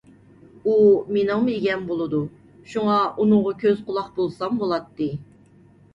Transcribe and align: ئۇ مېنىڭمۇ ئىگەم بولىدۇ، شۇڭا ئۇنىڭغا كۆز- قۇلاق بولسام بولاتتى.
ئۇ 0.69 0.77
مېنىڭمۇ 1.17 1.53
ئىگەم 1.57 1.83
بولىدۇ، 1.91 2.21
شۇڭا 2.71 2.97
ئۇنىڭغا 3.21 3.53
كۆز- 3.65 3.79
قۇلاق 3.91 4.09
بولسام 4.19 4.59
بولاتتى. 4.63 5.11